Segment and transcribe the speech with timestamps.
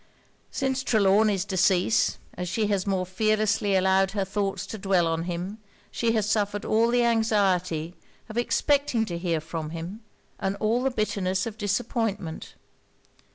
[0.49, 5.59] Since Trelawny's decease, as she has more fearlessly allowed her thoughts to dwell on him,
[5.91, 7.93] she has suffered all the anxiety
[8.27, 10.01] of expecting to hear from him,
[10.39, 12.55] and all the bitterness of disappointment.